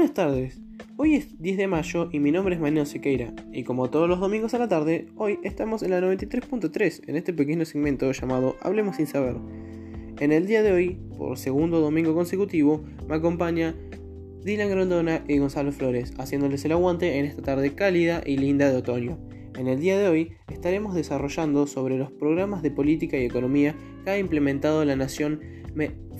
Buenas 0.00 0.14
tardes. 0.14 0.58
Hoy 0.96 1.14
es 1.14 1.42
10 1.42 1.58
de 1.58 1.66
mayo 1.68 2.08
y 2.10 2.20
mi 2.20 2.32
nombre 2.32 2.54
es 2.54 2.60
Manuel 2.62 2.86
Sequeira. 2.86 3.34
Y 3.52 3.64
como 3.64 3.90
todos 3.90 4.08
los 4.08 4.18
domingos 4.18 4.54
a 4.54 4.58
la 4.58 4.66
tarde, 4.66 5.08
hoy 5.16 5.38
estamos 5.42 5.82
en 5.82 5.90
la 5.90 6.00
93.3 6.00 7.02
en 7.06 7.16
este 7.16 7.34
pequeño 7.34 7.66
segmento 7.66 8.10
llamado 8.10 8.56
Hablemos 8.62 8.96
sin 8.96 9.06
saber. 9.06 9.36
En 10.18 10.32
el 10.32 10.46
día 10.46 10.62
de 10.62 10.72
hoy, 10.72 10.98
por 11.18 11.36
segundo 11.36 11.80
domingo 11.80 12.14
consecutivo, 12.14 12.82
me 13.06 13.16
acompaña 13.16 13.74
Dylan 14.42 14.70
Grondona 14.70 15.22
y 15.28 15.36
Gonzalo 15.36 15.70
Flores, 15.70 16.14
haciéndoles 16.16 16.64
el 16.64 16.72
aguante 16.72 17.18
en 17.18 17.26
esta 17.26 17.42
tarde 17.42 17.74
cálida 17.74 18.22
y 18.24 18.38
linda 18.38 18.70
de 18.70 18.78
otoño. 18.78 19.18
En 19.58 19.68
el 19.68 19.80
día 19.80 19.98
de 19.98 20.08
hoy 20.08 20.32
estaremos 20.50 20.94
desarrollando 20.94 21.66
sobre 21.66 21.98
los 21.98 22.10
programas 22.10 22.62
de 22.62 22.70
política 22.70 23.18
y 23.18 23.26
economía 23.26 23.74
que 24.04 24.12
ha 24.12 24.18
implementado 24.18 24.82
la 24.86 24.96
nación 24.96 25.40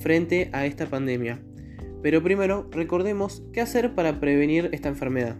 frente 0.02 0.50
a 0.52 0.66
esta 0.66 0.84
pandemia. 0.84 1.40
Pero 2.02 2.22
primero, 2.22 2.66
recordemos 2.70 3.42
qué 3.52 3.60
hacer 3.60 3.94
para 3.94 4.20
prevenir 4.20 4.70
esta 4.72 4.88
enfermedad. 4.88 5.36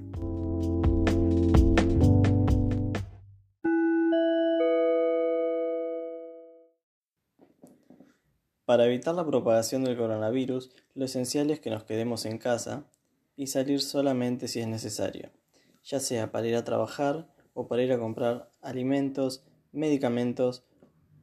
Para 8.67 8.87
evitar 8.87 9.15
la 9.15 9.27
propagación 9.27 9.83
del 9.83 9.97
coronavirus, 9.97 10.71
lo 10.95 11.07
esencial 11.07 11.51
es 11.51 11.59
que 11.59 11.71
nos 11.71 11.83
quedemos 11.83 12.25
en 12.25 12.39
casa 12.39 12.85
y 13.35 13.49
salir 13.49 13.81
solamente 13.81 14.47
si 14.47 14.61
es 14.61 14.69
necesario, 14.69 15.31
ya 15.83 15.99
sea 15.99 16.31
para 16.31 16.47
ir 16.47 16.55
a 16.55 16.63
trabajar 16.63 17.27
o 17.55 17.67
para 17.67 17.83
ir 17.83 17.91
a 17.91 17.99
comprar 17.99 18.49
alimentos, 18.61 19.43
medicamentos 19.73 20.63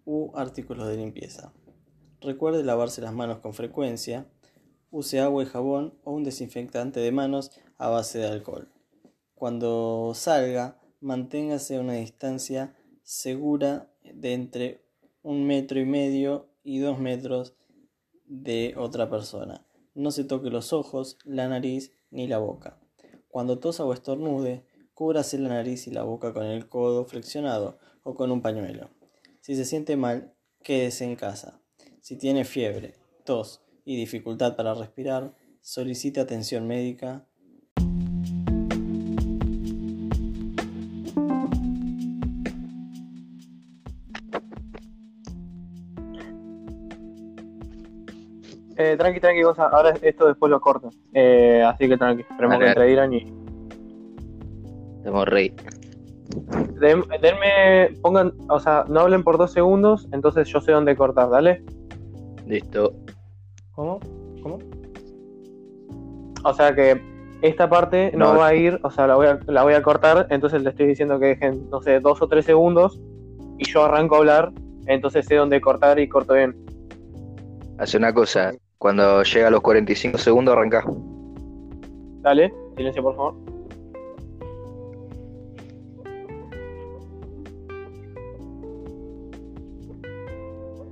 u 0.04 0.36
artículos 0.36 0.90
de 0.90 0.98
limpieza. 0.98 1.54
Recuerde 2.20 2.64
lavarse 2.64 3.02
las 3.02 3.14
manos 3.14 3.40
con 3.40 3.54
frecuencia 3.54 4.26
use 4.98 5.20
agua 5.20 5.44
y 5.44 5.46
jabón 5.46 5.94
o 6.04 6.12
un 6.12 6.24
desinfectante 6.24 7.00
de 7.00 7.12
manos 7.12 7.52
a 7.78 7.90
base 7.90 8.18
de 8.18 8.26
alcohol. 8.26 8.68
Cuando 9.36 10.14
salga, 10.16 10.80
manténgase 11.02 11.78
a 11.78 11.82
una 11.82 11.94
distancia 11.94 12.76
segura 13.04 13.92
de 14.02 14.34
entre 14.34 14.84
un 15.22 15.46
metro 15.46 15.80
y 15.80 15.86
medio 15.86 16.50
y 16.64 16.80
dos 16.80 16.98
metros 16.98 17.54
de 18.26 18.74
otra 18.76 19.08
persona. 19.08 19.68
No 19.94 20.10
se 20.10 20.24
toque 20.24 20.50
los 20.50 20.74
ojos, 20.74 21.20
la 21.26 21.48
nariz 21.48 21.92
ni 22.10 22.28
la 22.28 22.40
boca. 22.40 22.80
Cuando 23.28 23.60
tosa 23.60 23.86
o 23.86 23.94
estornude, 23.94 24.66
cúbrase 24.96 25.38
la 25.38 25.50
nariz 25.50 25.86
y 25.86 25.92
la 25.92 26.02
boca 26.02 26.34
con 26.34 26.48
el 26.48 26.70
codo 26.70 27.06
flexionado 27.06 27.78
o 28.02 28.16
con 28.16 28.32
un 28.32 28.42
pañuelo. 28.42 28.90
Si 29.42 29.56
se 29.56 29.66
siente 29.66 29.96
mal, 29.96 30.34
quédese 30.64 31.06
en 31.06 31.16
casa. 31.16 31.62
Si 32.02 32.18
tiene 32.18 32.46
fiebre, 32.46 32.96
tos 33.24 33.67
y 33.88 33.96
dificultad 33.96 34.58
para 34.58 34.74
respirar, 34.74 35.32
solicite 35.62 36.20
atención 36.20 36.68
médica. 36.68 37.26
Eh, 48.76 48.98
tranqui, 48.98 49.22
tranqui, 49.22 49.42
cosa. 49.42 49.70
Ahora 49.70 49.94
esto 50.02 50.28
después 50.28 50.50
lo 50.50 50.60
corto. 50.60 50.90
Eh, 51.14 51.64
así 51.66 51.88
que 51.88 51.98
tranqui, 51.98 52.24
esperemos 52.30 52.60
que 52.60 52.68
entre 52.68 52.92
Irán 52.92 53.14
y. 53.14 53.34
Estamos 54.98 55.26
rey. 55.30 55.54
denme, 56.82 57.96
pongan, 58.02 58.34
o 58.50 58.60
sea, 58.60 58.84
no 58.90 59.00
hablen 59.00 59.24
por 59.24 59.38
dos 59.38 59.54
segundos, 59.54 60.10
entonces 60.12 60.50
yo 60.50 60.60
sé 60.60 60.74
dónde 60.74 60.98
cortar, 60.98 61.30
dale. 61.30 61.64
Listo. 62.46 62.94
¿Cómo? 63.78 64.00
¿Cómo? 64.42 64.58
O 66.44 66.54
sea 66.54 66.74
que 66.74 67.00
esta 67.44 67.70
parte 67.70 68.12
no, 68.16 68.36
va 68.36 68.48
a 68.48 68.56
ir, 68.56 68.80
o 68.82 68.90
sea, 68.90 69.06
la 69.06 69.16
voy 69.16 69.28
a, 69.28 69.40
la 69.46 69.62
voy 69.62 69.76
a 69.76 69.84
cortar, 69.84 70.26
entonces 70.32 70.64
le 70.64 70.72
estoy 70.72 70.88
diciendo 70.88 71.20
que 71.20 71.28
dejen, 71.28 71.70
no 71.70 71.80
sé, 71.84 72.00
dos 72.00 72.20
o 72.24 72.28
tres 72.28 72.46
segundos 72.46 73.00
y 73.60 73.70
yo 73.70 73.86
arranco 73.86 74.16
a 74.16 74.18
hablar, 74.18 74.52
entonces 74.88 75.28
sé 75.28 75.36
dónde 75.36 75.62
cortar 75.62 76.00
y 76.00 76.10
corto 76.10 76.34
bien. 76.34 76.56
Hace 77.78 77.98
una 77.98 78.12
cosa, 78.12 78.52
cuando 78.80 79.22
llega 79.22 79.50
a 79.50 79.52
los 79.52 79.62
45 79.62 80.18
segundos 80.18 80.54
arranca. 80.54 80.84
Dale, 82.22 82.52
silencio 82.76 83.04
por 83.04 83.16
favor. 83.16 83.36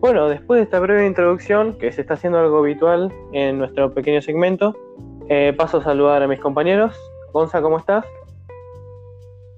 Bueno, 0.06 0.30
después 0.30 0.60
de 0.60 0.66
esta 0.66 0.80
breve 0.80 1.08
introducción, 1.08 1.80
que 1.80 1.92
se 1.92 2.02
está 2.02 2.14
haciendo 2.14 2.38
algo 2.38 2.60
habitual 2.60 3.12
en 3.34 3.58
nuestro 3.58 3.92
pequeño 3.92 4.22
segmento, 4.22 4.76
eh, 5.30 5.52
paso 5.58 5.80
a 5.80 5.84
saludar 5.84 6.22
a 6.22 6.28
mis 6.28 6.40
compañeros. 6.40 6.96
Gonza, 7.34 7.60
¿cómo 7.60 7.80
estás? 7.80 8.06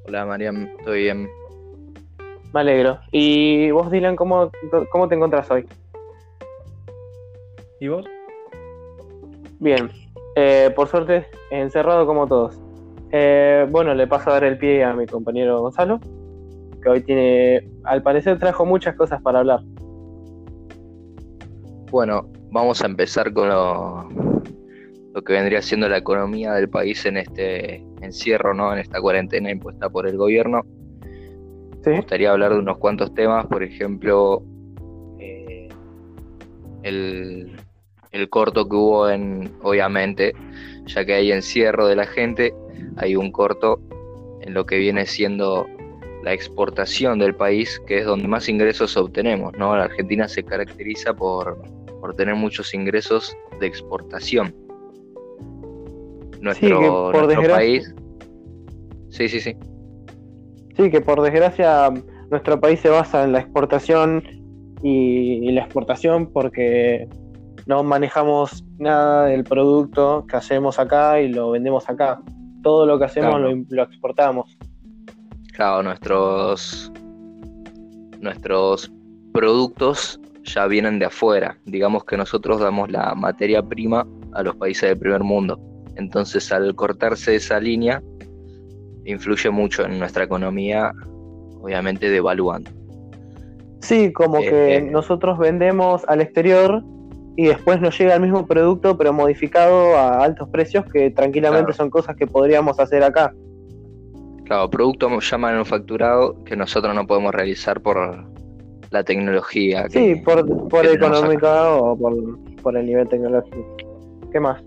Hola, 0.06 0.26
Mariam, 0.26 0.70
estoy 0.80 1.02
bien. 1.02 1.30
Me 2.54 2.62
alegro. 2.62 2.98
¿Y 3.12 3.72
vos, 3.72 3.92
Dylan, 3.92 4.16
cómo, 4.16 4.50
cómo 4.90 5.10
te 5.10 5.16
encontrás 5.16 5.52
hoy? 5.52 5.68
¿Y 7.82 7.90
vos? 7.90 8.06
Bien, 9.60 9.92
eh, 10.38 10.72
por 10.74 10.88
suerte, 10.88 11.26
encerrado 11.52 12.06
como 12.06 12.26
todos. 12.26 12.58
Eh, 13.12 13.68
bueno, 13.70 13.94
le 13.94 14.08
paso 14.08 14.30
a 14.30 14.36
dar 14.36 14.46
el 14.46 14.58
pie 14.58 14.86
a 14.86 14.94
mi 14.94 15.08
compañero 15.08 15.60
Gonzalo, 15.60 16.00
que 16.82 16.88
hoy 16.88 17.02
tiene, 17.02 17.70
al 17.84 18.02
parecer 18.02 18.40
trajo 18.40 18.66
muchas 18.66 18.96
cosas 18.96 19.22
para 19.22 19.40
hablar. 19.40 19.60
Bueno, 21.90 22.30
vamos 22.52 22.82
a 22.82 22.86
empezar 22.86 23.32
con 23.32 23.48
lo, 23.48 24.10
que 25.26 25.34
vendría 25.34 25.62
siendo 25.62 25.88
la 25.88 25.98
economía 25.98 26.54
del 26.54 26.70
país 26.70 27.06
en 27.06 27.16
este 27.16 27.78
encierro, 28.02 28.54
¿no? 28.54 28.74
En 28.74 28.80
esta 28.80 29.00
cuarentena 29.00 29.50
impuesta 29.50 29.90
por 29.90 30.06
el 30.06 30.18
gobierno. 30.18 30.64
Me 31.86 31.96
gustaría 31.96 32.32
hablar 32.32 32.52
de 32.52 32.60
unos 32.60 32.78
cuantos 32.78 33.14
temas, 33.14 33.46
por 33.46 33.64
ejemplo, 33.64 34.44
eh, 35.18 35.70
el, 36.84 37.56
el 38.12 38.30
corto 38.30 38.68
que 38.68 38.76
hubo 38.76 39.10
en, 39.10 39.50
obviamente, 39.64 40.34
ya 40.88 41.06
que 41.06 41.14
hay 41.14 41.32
encierro 41.32 41.88
de 41.88 41.96
la 41.96 42.06
gente, 42.06 42.54
hay 42.98 43.16
un 43.16 43.32
corto 43.32 43.80
en 44.42 44.54
lo 44.54 44.66
que 44.66 44.78
viene 44.78 45.06
siendo 45.06 45.68
la 46.24 46.34
exportación 46.34 47.20
del 47.20 47.34
país, 47.34 47.82
que 47.88 48.00
es 48.00 48.06
donde 48.06 48.28
más 48.28 48.50
ingresos 48.50 48.98
obtenemos, 48.98 49.54
¿no? 49.58 49.78
La 49.78 49.86
Argentina 49.86 50.28
se 50.28 50.44
caracteriza 50.44 51.14
por 51.14 51.77
por 52.00 52.16
tener 52.16 52.36
muchos 52.36 52.74
ingresos 52.74 53.36
de 53.60 53.68
exportación. 53.68 54.54
Nuestro, 56.42 57.12
país. 57.50 57.94
Sí, 59.10 59.28
sí, 59.28 59.40
sí. 59.40 59.56
Sí, 60.76 60.92
que 60.92 61.02
por 61.02 61.22
desgracia 61.22 61.92
nuestro 62.30 62.60
país 62.60 62.80
se 62.80 62.90
basa 62.90 63.24
en 63.24 63.32
la 63.32 63.40
exportación 63.40 64.24
y, 64.84 65.52
la 65.52 65.62
exportación 65.62 66.32
porque 66.32 67.08
no 67.66 67.84
manejamos 67.84 68.64
nada 68.78 69.26
del 69.26 69.44
producto 69.44 70.26
que 70.28 70.38
hacemos 70.38 70.78
acá 70.78 71.20
y 71.20 71.30
lo 71.30 71.52
vendemos 71.52 71.90
acá. 71.90 72.22
Todo 72.62 72.86
lo 72.86 73.00
que 73.00 73.06
hacemos 73.06 73.40
lo, 73.40 73.56
lo, 73.70 73.84
exportamos. 73.84 74.58
Claro, 75.54 75.84
nuestros 75.84 76.92
nuestros 78.20 78.92
productos 79.34 80.20
ya 80.48 80.66
vienen 80.68 81.00
de 81.00 81.06
afuera. 81.06 81.58
Digamos 81.66 82.06
que 82.06 82.18
nosotros 82.18 82.60
damos 82.60 82.90
la 82.92 83.14
materia 83.16 83.62
prima 83.62 84.08
a 84.34 84.44
los 84.44 84.56
países 84.56 84.90
del 84.90 84.98
primer 84.98 85.24
mundo. 85.24 85.60
Entonces 85.96 86.52
al 86.52 86.76
cortarse 86.76 87.36
esa 87.36 87.60
línea, 87.60 88.02
influye 89.06 89.50
mucho 89.50 89.86
en 89.86 90.00
nuestra 90.00 90.24
economía, 90.24 90.92
obviamente 91.62 92.10
devaluando. 92.10 92.72
Sí, 93.82 94.12
como 94.12 94.40
que 94.40 94.78
eh, 94.78 94.82
nosotros 94.82 95.38
vendemos 95.38 96.04
al 96.08 96.22
exterior 96.22 96.84
y 97.36 97.46
después 97.46 97.80
nos 97.80 97.98
llega 97.98 98.16
el 98.16 98.22
mismo 98.22 98.46
producto 98.48 98.98
pero 98.98 99.14
modificado 99.14 99.96
a 99.96 100.24
altos 100.24 100.50
precios 100.50 100.86
que 100.92 101.12
tranquilamente 101.12 101.72
son 101.74 101.90
cosas 101.90 102.16
que 102.16 102.28
podríamos 102.28 102.80
hacer 102.80 103.04
acá. 103.04 103.34
Claro, 104.46 104.70
producto 104.70 105.20
ya 105.20 105.38
manufacturado 105.38 106.44
que 106.44 106.56
nosotros 106.56 106.96
no 106.96 107.06
podemos 107.06 107.34
realizar 107.34 107.82
por, 107.82 108.26
la 108.92 109.04
tecnología. 109.04 109.88
sí, 109.90 110.16
por, 110.24 110.70
por 110.70 110.86
económica 110.86 111.76
o 111.76 111.98
por, 111.98 112.16
por 112.62 112.78
el 112.78 112.86
nivel 112.86 113.08
tecnológico. 113.08 113.78
¿Qué 114.32 114.40
más? 114.40 114.62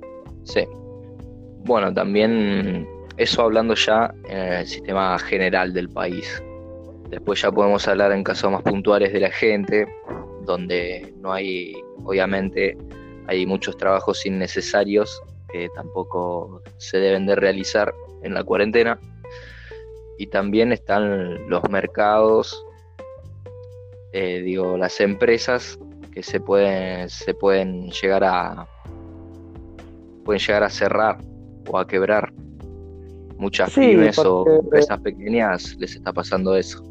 Sí. 0.44 0.64
Bueno, 1.64 1.93
también 1.93 2.87
eso 3.17 3.43
hablando 3.43 3.75
ya 3.75 4.12
en 4.28 4.38
el 4.38 4.67
sistema 4.67 5.19
general 5.19 5.72
del 5.72 5.88
país. 5.88 6.43
Después 7.11 7.43
ya 7.43 7.50
podemos 7.50 7.87
hablar 7.88 8.12
en 8.12 8.25
casos 8.25 8.50
más 8.50 8.62
puntuales 8.62 9.12
de 9.12 9.20
la 9.20 9.31
gente, 9.31 9.87
donde 10.46 11.12
no 11.19 11.32
hay, 11.32 11.75
obviamente, 12.05 12.78
hay 13.26 13.46
muchos 13.46 13.76
trabajos 13.76 14.25
innecesarios 14.25 15.20
que 15.52 15.69
tampoco 15.75 16.62
se 16.78 16.99
deben 16.99 17.26
de 17.26 17.37
realizar 17.37 17.93
en 18.22 18.34
la 18.34 18.44
cuarentena. 18.44 18.99
Y 20.19 20.26
también 20.28 20.72
están 20.72 21.49
los 21.49 21.69
mercados 21.69 22.64
eh, 24.12 24.42
digo, 24.42 24.76
las 24.76 25.00
empresas 25.00 25.78
que 26.12 26.22
se 26.22 26.40
pueden, 26.40 27.08
se 27.08 27.34
pueden 27.34 27.90
llegar 27.90 28.24
a 28.24 28.66
pueden 30.24 30.40
llegar 30.40 30.62
a 30.62 30.70
cerrar 30.70 31.18
o 31.68 31.78
a 31.78 31.86
quebrar. 31.86 32.32
Muchas 33.38 33.72
pymes 33.72 34.18
o 34.18 34.44
empresas 34.46 35.00
pequeñas 35.00 35.76
les 35.78 35.96
está 35.96 36.12
pasando 36.12 36.54
eso. 36.56 36.84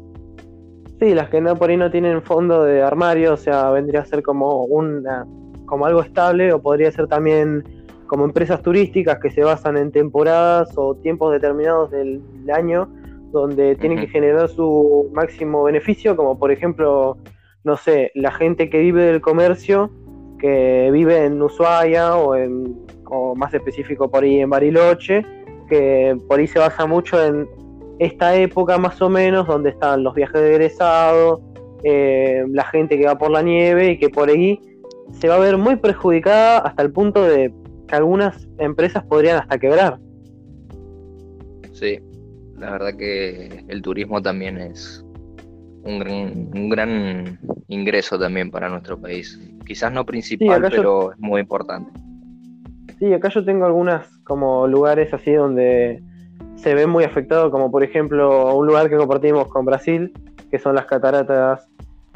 Sí, 0.98 1.14
las 1.14 1.30
que 1.30 1.40
no 1.40 1.54
por 1.56 1.70
ahí 1.70 1.76
no 1.76 1.90
tienen 1.90 2.22
fondo 2.22 2.64
de 2.64 2.82
armario, 2.82 3.34
o 3.34 3.36
sea, 3.36 3.70
vendría 3.70 4.00
a 4.00 4.04
ser 4.04 4.22
como 4.22 4.64
una 4.64 5.26
como 5.66 5.86
algo 5.86 6.02
estable 6.02 6.52
o 6.52 6.60
podría 6.60 6.90
ser 6.90 7.06
también 7.06 7.64
como 8.08 8.24
empresas 8.24 8.60
turísticas 8.60 9.20
que 9.20 9.30
se 9.30 9.44
basan 9.44 9.76
en 9.76 9.92
temporadas 9.92 10.72
o 10.76 10.96
tiempos 10.96 11.32
determinados 11.32 11.92
del 11.92 12.20
año 12.52 12.88
donde 13.32 13.76
tienen 13.76 13.98
que 13.98 14.08
generar 14.08 14.48
su 14.48 15.10
máximo 15.12 15.64
beneficio, 15.64 16.16
como 16.16 16.38
por 16.38 16.50
ejemplo, 16.50 17.16
no 17.64 17.76
sé, 17.76 18.10
la 18.14 18.32
gente 18.32 18.70
que 18.70 18.78
vive 18.78 19.04
del 19.04 19.20
comercio, 19.20 19.90
que 20.38 20.90
vive 20.92 21.24
en 21.24 21.40
Ushuaia 21.40 22.16
o, 22.16 22.34
en, 22.34 22.76
o 23.06 23.34
más 23.34 23.52
específico 23.54 24.10
por 24.10 24.24
ahí 24.24 24.40
en 24.40 24.50
Bariloche, 24.50 25.24
que 25.68 26.16
por 26.28 26.40
ahí 26.40 26.46
se 26.46 26.58
basa 26.58 26.86
mucho 26.86 27.22
en 27.24 27.48
esta 27.98 28.34
época 28.34 28.78
más 28.78 29.00
o 29.02 29.08
menos, 29.10 29.46
donde 29.46 29.70
están 29.70 30.02
los 30.02 30.14
viajes 30.14 30.40
de 30.40 30.50
egresado, 30.54 31.42
eh, 31.84 32.44
la 32.48 32.64
gente 32.64 32.98
que 32.98 33.06
va 33.06 33.16
por 33.16 33.30
la 33.30 33.42
nieve 33.42 33.92
y 33.92 33.98
que 33.98 34.08
por 34.08 34.28
ahí 34.28 34.60
se 35.12 35.28
va 35.28 35.36
a 35.36 35.38
ver 35.38 35.56
muy 35.56 35.76
perjudicada 35.76 36.58
hasta 36.58 36.82
el 36.82 36.92
punto 36.92 37.22
de 37.22 37.52
que 37.86 37.94
algunas 37.94 38.48
empresas 38.58 39.04
podrían 39.04 39.38
hasta 39.38 39.58
quebrar. 39.58 39.98
Sí, 41.72 41.98
la 42.60 42.72
verdad 42.72 42.94
que 42.96 43.64
el 43.68 43.82
turismo 43.82 44.20
también 44.20 44.58
es 44.58 45.04
un 45.82 45.98
gran, 45.98 46.50
un 46.54 46.68
gran 46.68 47.38
ingreso 47.68 48.18
también 48.18 48.50
para 48.50 48.68
nuestro 48.68 49.00
país. 49.00 49.40
Quizás 49.66 49.92
no 49.92 50.04
principal, 50.04 50.66
pero 50.70 51.12
es 51.12 51.18
muy 51.18 51.40
importante. 51.40 51.90
Sí, 52.98 53.12
acá 53.14 53.30
yo 53.30 53.44
tengo 53.44 53.64
algunas 53.64 54.06
como 54.24 54.66
lugares 54.66 55.12
así 55.14 55.32
donde 55.32 56.02
se 56.56 56.74
ve 56.74 56.86
muy 56.86 57.04
afectado, 57.04 57.50
como 57.50 57.70
por 57.70 57.82
ejemplo 57.82 58.54
un 58.54 58.66
lugar 58.66 58.90
que 58.90 58.96
compartimos 58.96 59.48
con 59.48 59.64
Brasil, 59.64 60.12
que 60.50 60.58
son 60.58 60.74
las 60.74 60.84
cataratas, 60.84 61.66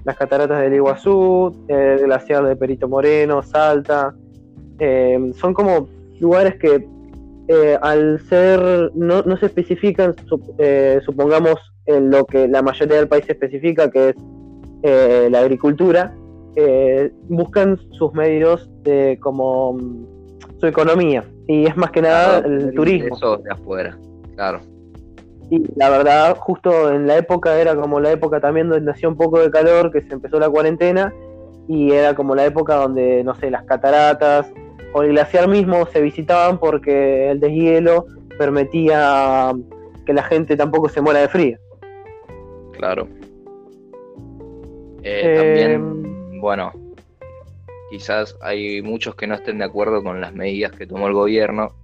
las 0.04 0.16
cataratas 0.16 0.60
del 0.60 0.74
Iguazú, 0.74 1.64
el 1.68 2.00
glaciar 2.00 2.44
de 2.44 2.54
Perito 2.54 2.86
Moreno, 2.86 3.42
Salta. 3.42 4.14
Eh, 4.78 5.32
son 5.36 5.54
como 5.54 5.88
lugares 6.20 6.56
que 6.56 6.86
eh, 7.48 7.78
al 7.82 8.20
ser, 8.28 8.90
no, 8.94 9.22
no 9.22 9.36
se 9.36 9.46
especifican, 9.46 10.14
eh, 10.58 11.00
supongamos, 11.04 11.56
en 11.86 12.10
lo 12.10 12.24
que 12.24 12.48
la 12.48 12.62
mayoría 12.62 12.96
del 12.96 13.08
país 13.08 13.28
especifica, 13.28 13.90
que 13.90 14.10
es 14.10 14.16
eh, 14.82 15.28
la 15.30 15.40
agricultura, 15.40 16.14
buscan 17.28 17.78
sus 17.90 18.12
medios 18.14 18.70
de 18.82 19.18
como 19.20 19.74
mm, 19.74 20.06
su 20.60 20.66
economía. 20.66 21.24
Y 21.46 21.66
es 21.66 21.76
más 21.76 21.90
que 21.90 22.00
nada 22.00 22.38
el, 22.38 22.72
turismo. 22.74 23.16
Eso 23.16 23.36
de 23.38 23.52
afuera, 23.52 23.98
claro. 24.34 24.60
Y 25.50 25.62
la 25.76 25.90
verdad, 25.90 26.36
justo 26.38 26.90
en 26.90 27.06
la 27.06 27.18
época 27.18 27.60
era 27.60 27.76
como 27.76 28.00
la 28.00 28.12
época 28.12 28.40
también 28.40 28.70
donde 28.70 28.90
hacía 28.90 29.08
un 29.10 29.16
poco 29.16 29.40
de 29.40 29.50
calor, 29.50 29.92
que 29.92 30.00
se 30.00 30.14
empezó 30.14 30.38
la 30.38 30.48
cuarentena, 30.48 31.12
y 31.68 31.92
era 31.92 32.14
como 32.14 32.34
la 32.34 32.46
época 32.46 32.76
donde, 32.76 33.22
no 33.24 33.34
sé, 33.34 33.50
las 33.50 33.64
cataratas, 33.64 34.50
o 34.94 35.02
el 35.02 35.10
glaciar 35.10 35.48
mismo 35.48 35.84
se 35.86 36.00
visitaban 36.00 36.58
porque 36.58 37.30
el 37.30 37.40
deshielo 37.40 38.06
permitía 38.38 39.52
que 40.06 40.14
la 40.14 40.22
gente 40.22 40.56
tampoco 40.56 40.88
se 40.88 41.00
muera 41.00 41.20
de 41.20 41.28
frío. 41.28 41.58
Claro. 42.72 43.08
Eh, 45.02 45.34
también, 45.36 45.70
em, 45.72 46.40
bueno, 46.40 46.72
quizás 47.90 48.36
hay 48.40 48.80
muchos 48.82 49.16
que 49.16 49.26
no 49.26 49.34
estén 49.34 49.58
de 49.58 49.64
acuerdo 49.64 50.02
con 50.02 50.20
las 50.20 50.32
medidas 50.32 50.70
que 50.72 50.86
tomó 50.86 51.08
el 51.08 51.12
gobierno, 51.12 51.74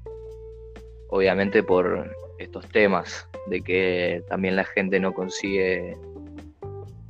obviamente 1.09 1.65
por 1.65 2.15
estos 2.39 2.67
temas 2.69 3.29
de 3.49 3.61
que 3.61 4.23
también 4.29 4.55
la 4.55 4.65
gente 4.65 5.01
no 5.01 5.13
consigue 5.13 5.97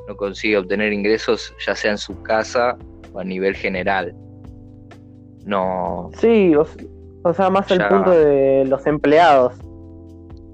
no 0.08 0.17
consigue 0.17 0.56
obtener 0.56 0.93
ingresos 0.93 1.55
ya 1.64 1.76
sea 1.76 1.93
en 1.93 1.99
su 1.99 2.20
casa 2.23 2.76
o 3.12 3.20
a 3.20 3.25
nivel 3.25 3.55
general 3.55 4.14
no. 5.44 6.10
Sí, 6.19 6.54
o, 6.54 7.34
sea, 7.34 7.50
más 7.50 7.70
el 7.70 7.87
punto 7.87 8.10
de 8.10 8.64
los 8.66 8.87
empleados. 8.87 9.54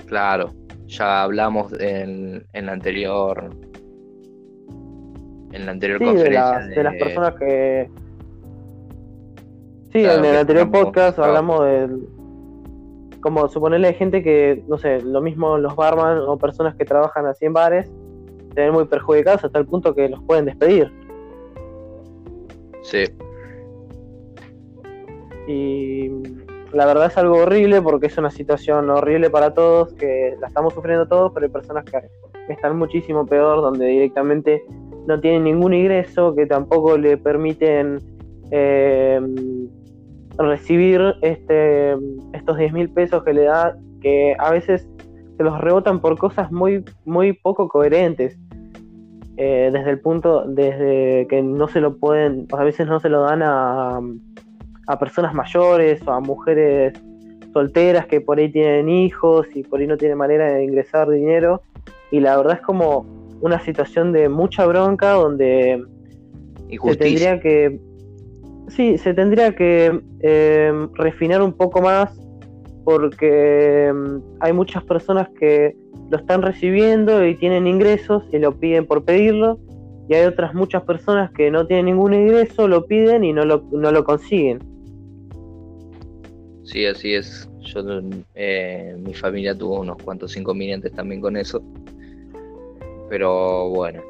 Claro, 0.06 0.50
ya 0.86 1.22
hablamos 1.22 1.72
en, 1.80 2.46
en 2.52 2.66
la 2.66 2.72
anterior. 2.72 3.50
En 5.52 5.66
la 5.66 5.72
anterior 5.72 5.98
conferencia. 5.98 6.58
De, 6.58 6.82
las 6.82 6.94
personas 6.96 7.34
que. 7.36 7.90
Sí, 9.92 10.04
en 10.04 10.24
el 10.24 10.36
anterior 10.36 10.70
podcast 10.70 11.18
hablamos 11.18 11.64
de. 11.64 11.88
Como 13.20 13.48
suponerle 13.48 13.92
gente 13.94 14.22
que, 14.22 14.62
no 14.68 14.78
sé, 14.78 15.00
lo 15.00 15.20
mismo 15.20 15.58
los 15.58 15.74
barman 15.74 16.18
o 16.18 16.38
personas 16.38 16.76
que 16.76 16.84
trabajan 16.84 17.26
así 17.26 17.44
en 17.44 17.54
bares, 17.54 17.90
se 18.54 18.60
ven 18.60 18.72
muy 18.72 18.84
perjudicados 18.84 19.44
hasta 19.44 19.58
el 19.58 19.66
punto 19.66 19.94
que 19.94 20.08
los 20.08 20.22
pueden 20.22 20.44
despedir. 20.44 20.92
Sí, 22.82 23.04
y 25.46 26.10
la 26.72 26.86
verdad 26.86 27.06
es 27.06 27.16
algo 27.18 27.38
horrible 27.38 27.80
porque 27.80 28.06
es 28.06 28.18
una 28.18 28.30
situación 28.30 28.90
horrible 28.90 29.30
para 29.30 29.54
todos, 29.54 29.92
que 29.94 30.36
la 30.40 30.48
estamos 30.48 30.74
sufriendo 30.74 31.06
todos, 31.06 31.32
pero 31.32 31.46
hay 31.46 31.52
personas 31.52 31.84
que 31.84 32.00
están 32.52 32.76
muchísimo 32.78 33.24
peor, 33.26 33.62
donde 33.62 33.86
directamente 33.86 34.62
no 35.06 35.20
tienen 35.20 35.44
ningún 35.44 35.74
ingreso, 35.74 36.34
que 36.34 36.46
tampoco 36.46 36.98
le 36.98 37.16
permiten 37.16 37.98
eh, 38.50 39.20
recibir 40.36 41.00
este, 41.22 41.96
estos 42.32 42.58
10 42.58 42.72
mil 42.72 42.90
pesos 42.90 43.22
que 43.24 43.32
le 43.32 43.44
da, 43.44 43.76
que 44.00 44.34
a 44.38 44.50
veces 44.50 44.88
se 45.36 45.42
los 45.42 45.58
rebotan 45.60 46.00
por 46.00 46.18
cosas 46.18 46.50
muy, 46.50 46.84
muy 47.04 47.32
poco 47.32 47.68
coherentes. 47.68 48.38
Eh, 49.38 49.68
desde 49.70 49.90
el 49.90 50.00
punto, 50.00 50.44
desde 50.46 51.26
que 51.28 51.42
no 51.42 51.68
se 51.68 51.80
lo 51.80 51.98
pueden, 51.98 52.46
a 52.52 52.64
veces 52.64 52.86
no 52.86 53.00
se 53.00 53.10
lo 53.10 53.20
dan 53.20 53.42
a, 53.42 54.00
a 54.86 54.98
personas 54.98 55.34
mayores 55.34 56.00
o 56.06 56.12
a 56.12 56.20
mujeres 56.20 56.94
solteras 57.52 58.06
que 58.06 58.20
por 58.20 58.38
ahí 58.38 58.50
tienen 58.50 58.88
hijos 58.88 59.46
y 59.54 59.62
por 59.62 59.80
ahí 59.80 59.86
no 59.86 59.96
tienen 59.96 60.18
manera 60.18 60.52
de 60.52 60.64
ingresar 60.64 61.08
dinero. 61.08 61.62
Y 62.10 62.20
la 62.20 62.36
verdad 62.36 62.56
es 62.56 62.60
como 62.60 63.06
una 63.40 63.60
situación 63.60 64.12
de 64.12 64.28
mucha 64.28 64.66
bronca 64.66 65.12
donde 65.12 65.82
se 66.68 66.96
tendría 66.96 67.40
que 67.40 67.80
sí 68.68 68.98
se 68.98 69.14
tendría 69.14 69.54
que 69.54 70.00
eh, 70.20 70.88
refinar 70.94 71.42
un 71.42 71.52
poco 71.52 71.80
más 71.80 72.18
porque 72.84 73.92
mm, 73.94 74.16
hay 74.40 74.52
muchas 74.52 74.82
personas 74.84 75.28
que 75.38 75.76
lo 76.10 76.18
están 76.18 76.42
recibiendo 76.42 77.24
y 77.26 77.34
tienen 77.36 77.66
ingresos 77.66 78.22
y 78.32 78.38
lo 78.38 78.52
piden 78.58 78.86
por 78.86 79.04
pedirlo 79.04 79.58
y 80.08 80.14
hay 80.14 80.26
otras 80.26 80.54
muchas 80.54 80.82
personas 80.84 81.30
que 81.32 81.50
no 81.50 81.66
tienen 81.66 81.86
ningún 81.86 82.14
ingreso, 82.14 82.68
lo 82.68 82.86
piden 82.86 83.24
y 83.24 83.32
no 83.32 83.44
lo, 83.44 83.64
no 83.72 83.90
lo 83.90 84.04
consiguen. 84.04 84.60
Sí, 86.66 86.84
así 86.84 87.14
es. 87.14 87.48
Yo, 87.60 87.80
eh, 88.34 88.96
mi 88.98 89.14
familia 89.14 89.56
tuvo 89.56 89.80
unos 89.80 89.96
cuantos 90.02 90.36
inconvenientes 90.36 90.92
también 90.92 91.20
con 91.20 91.36
eso. 91.36 91.62
Pero 93.08 93.68
bueno, 93.68 94.02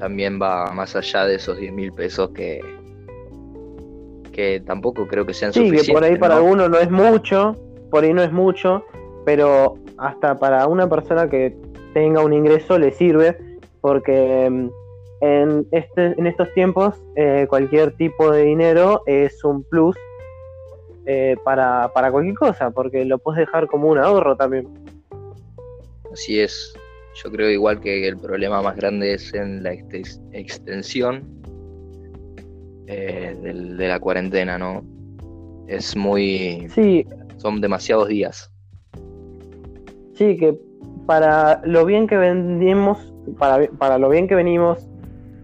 también 0.00 0.40
va 0.40 0.72
más 0.72 0.96
allá 0.96 1.26
de 1.26 1.36
esos 1.36 1.56
10 1.56 1.72
mil 1.72 1.92
pesos 1.92 2.30
que, 2.30 2.60
que 4.32 4.60
tampoco 4.66 5.06
creo 5.06 5.24
que 5.24 5.32
sean 5.32 5.52
suficientes. 5.52 5.86
Sí, 5.86 5.92
que 5.92 5.92
por 5.92 6.04
ahí 6.04 6.16
para 6.16 6.40
uno 6.40 6.68
no 6.68 6.78
es 6.78 6.90
mucho, 6.90 7.56
por 7.90 8.02
ahí 8.02 8.12
no 8.12 8.22
es 8.22 8.32
mucho, 8.32 8.84
pero 9.24 9.78
hasta 9.96 10.36
para 10.36 10.66
una 10.66 10.88
persona 10.88 11.30
que 11.30 11.56
tenga 11.92 12.24
un 12.24 12.32
ingreso 12.32 12.80
le 12.80 12.90
sirve, 12.90 13.38
porque 13.80 14.50
mm, 14.50 14.68
en, 15.20 15.66
este, 15.70 16.14
en 16.18 16.26
estos 16.26 16.52
tiempos 16.54 16.96
eh, 17.14 17.46
cualquier 17.48 17.92
tipo 17.92 18.32
de 18.32 18.42
dinero 18.42 19.02
es 19.06 19.44
un 19.44 19.62
plus 19.62 19.96
eh, 21.06 21.36
para, 21.44 21.92
para 21.92 22.10
cualquier 22.10 22.34
cosa, 22.34 22.70
porque 22.70 23.04
lo 23.04 23.18
puedes 23.18 23.40
dejar 23.40 23.66
como 23.66 23.88
un 23.88 23.98
ahorro 23.98 24.36
también. 24.36 24.68
Así 26.12 26.40
es. 26.40 26.74
Yo 27.22 27.30
creo 27.30 27.50
igual 27.50 27.80
que 27.80 28.08
el 28.08 28.16
problema 28.16 28.62
más 28.62 28.76
grande 28.76 29.14
es 29.14 29.32
en 29.34 29.62
la 29.62 29.72
extensión 30.32 31.22
eh, 32.86 33.36
de, 33.40 33.88
la 33.88 34.00
cuarentena, 34.00 34.58
¿no? 34.58 34.84
Es 35.68 35.96
muy... 35.96 36.66
Sí. 36.70 37.06
Son 37.36 37.60
demasiados 37.60 38.08
días. 38.08 38.50
Sí, 40.14 40.36
que 40.36 40.58
para 41.06 41.60
lo 41.64 41.84
bien 41.84 42.06
que 42.06 42.16
vendimos, 42.16 43.12
para, 43.38 43.68
para 43.78 43.98
lo 43.98 44.08
bien 44.08 44.26
que 44.26 44.34
venimos, 44.34 44.88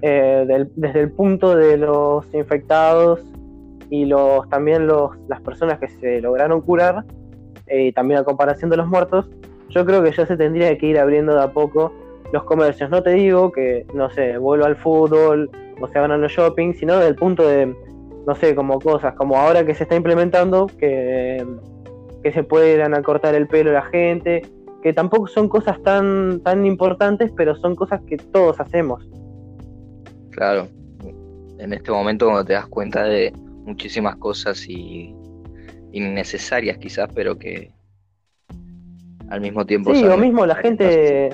eh, 0.02 0.67
desde 0.76 1.00
el 1.00 1.12
punto 1.12 1.55
de 1.55 1.76
los 1.76 2.26
infectados 2.33 3.21
y 3.90 4.04
los 4.06 4.49
también 4.49 4.87
los, 4.87 5.11
las 5.28 5.40
personas 5.40 5.78
que 5.78 5.88
se 5.88 6.20
lograron 6.20 6.61
curar, 6.61 7.04
eh, 7.66 7.92
también 7.92 8.20
a 8.20 8.25
comparación 8.25 8.70
de 8.70 8.76
los 8.76 8.87
muertos, 8.87 9.28
yo 9.68 9.85
creo 9.85 10.02
que 10.02 10.12
ya 10.12 10.26
se 10.26 10.37
tendría 10.37 10.76
que 10.78 10.87
ir 10.87 10.99
abriendo 10.99 11.35
de 11.35 11.42
a 11.42 11.52
poco 11.52 11.92
los 12.32 12.44
comercios. 12.44 12.90
No 12.90 13.02
te 13.02 13.11
digo 13.11 13.52
que, 13.52 13.87
no 13.94 14.11
sé, 14.11 14.38
vuelva 14.38 14.66
al 14.66 14.76
fútbol 14.76 15.50
o 15.80 15.88
se 15.88 15.99
hagan 15.99 16.20
los 16.20 16.32
shopping, 16.32 16.75
sino 16.75 16.97
desde 16.97 17.09
el 17.09 17.16
punto 17.16 17.47
de, 17.47 17.75
no 18.26 18.35
sé, 18.35 18.54
como 18.54 18.78
cosas, 18.80 19.14
como 19.14 19.37
ahora 19.37 19.64
que 19.64 19.75
se 19.75 19.85
está 19.85 19.97
implementando, 19.97 20.66
que 20.78 21.44
que 22.23 22.32
se 22.32 22.42
puedan 22.42 22.94
acortar 22.94 23.35
el 23.35 23.47
pelo 23.47 23.73
la 23.73 23.82
gente, 23.82 24.42
que 24.82 24.92
tampoco 24.92 25.26
son 25.26 25.49
cosas 25.49 25.82
tan, 25.82 26.40
tan 26.40 26.66
importantes, 26.66 27.32
pero 27.37 27.56
son 27.56 27.76
cosas 27.76 28.00
que 28.06 28.16
todos 28.16 28.61
hacemos. 28.61 29.06
Claro, 30.30 30.68
en 31.59 31.73
este 31.73 31.90
momento 31.90 32.26
cuando 32.26 32.44
te 32.44 32.52
das 32.54 32.66
cuenta 32.66 33.04
de 33.04 33.32
muchísimas 33.64 34.17
cosas 34.17 34.69
y 34.69 35.14
innecesarias 35.93 36.79
quizás, 36.79 37.09
pero 37.14 37.38
que 37.38 37.73
al 39.29 39.40
mismo 39.40 39.64
tiempo... 39.64 39.95
Sí, 39.95 40.02
lo 40.02 40.17
mismo 40.17 40.47
la 40.47 40.57
gente, 40.57 41.31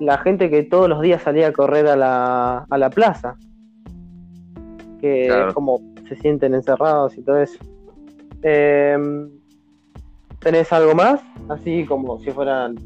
la 0.00 0.18
gente 0.18 0.50
que 0.50 0.62
todos 0.62 0.88
los 0.88 1.00
días 1.00 1.22
salía 1.22 1.48
a 1.48 1.52
correr 1.52 1.86
a 1.86 1.96
la, 1.96 2.66
a 2.68 2.78
la 2.78 2.90
plaza, 2.90 3.36
que 5.00 5.48
como 5.54 5.80
se 6.08 6.16
sienten 6.16 6.54
encerrados 6.54 7.16
y 7.16 7.22
todo 7.22 7.38
eso. 7.38 7.58
Em, 8.42 9.30
¿Tenés 10.40 10.72
algo 10.72 10.94
más? 10.94 11.20
Así 11.48 11.84
como 11.86 12.18
si 12.20 12.30
fueran, 12.30 12.76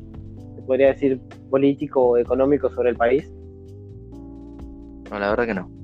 se 0.55 0.63
podría 0.63 0.89
decir, 0.89 1.21
político 1.51 2.01
o 2.01 2.17
económico 2.17 2.71
sobre 2.71 2.91
el 2.91 2.97
país. 2.97 3.31
No, 5.11 5.19
la 5.19 5.31
verdad 5.31 5.47
que 5.47 5.55
no. 5.55 5.80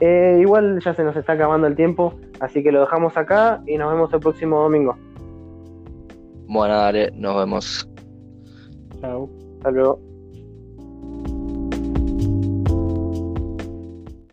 Eh, 0.00 0.38
igual 0.40 0.80
ya 0.80 0.94
se 0.94 1.04
nos 1.04 1.16
está 1.16 1.32
acabando 1.32 1.66
el 1.66 1.74
tiempo, 1.74 2.14
así 2.40 2.62
que 2.62 2.70
lo 2.70 2.80
dejamos 2.80 3.16
acá 3.16 3.62
y 3.66 3.78
nos 3.78 3.90
vemos 3.92 4.12
el 4.12 4.20
próximo 4.20 4.60
domingo. 4.60 4.96
Bueno, 6.48 6.74
dale, 6.74 7.10
nos 7.12 7.36
vemos. 7.36 7.88
Chao. 9.00 9.28
Hasta 9.56 9.70
luego. 9.70 10.15